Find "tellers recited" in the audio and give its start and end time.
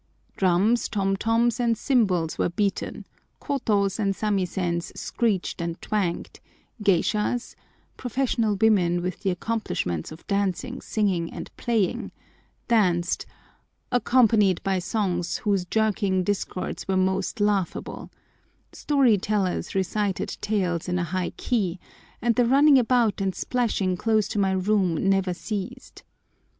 19.19-20.35